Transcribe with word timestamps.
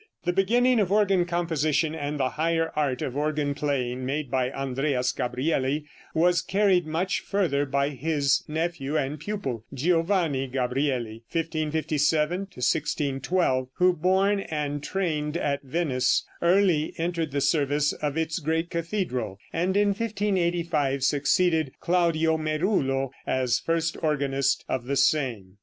The 0.25 0.33
beginning 0.33 0.79
of 0.79 0.91
organ 0.91 1.25
composition, 1.25 1.93
and 1.93 2.19
the 2.19 2.29
higher 2.29 2.71
art 2.75 3.03
of 3.03 3.15
organ 3.15 3.53
playing, 3.53 4.03
made 4.03 4.31
by 4.31 4.49
Andreas 4.51 5.11
Gabrieli, 5.11 5.85
was 6.15 6.41
carried 6.41 6.87
much 6.87 7.19
farther 7.19 7.67
by 7.67 7.89
his 7.89 8.43
nephew 8.47 8.97
and 8.97 9.19
pupil, 9.19 9.63
Giovanni 9.71 10.47
Gabrieli 10.47 11.21
(1557 11.31 12.39
1612), 12.49 13.67
who, 13.75 13.93
born 13.95 14.39
and 14.39 14.83
trained 14.83 15.37
at 15.37 15.61
Venice, 15.61 16.25
early 16.41 16.95
entered 16.97 17.29
the 17.29 17.39
service 17.39 17.93
of 17.93 18.17
its 18.17 18.39
great 18.39 18.71
cathedral, 18.71 19.37
and 19.53 19.77
in 19.77 19.89
1585 19.89 21.03
succeeded 21.03 21.73
Claudio 21.79 22.37
Merulo 22.39 23.11
as 23.27 23.59
first 23.59 23.95
organist 24.01 24.65
of 24.67 24.85
the 24.87 24.95
same. 24.97 25.57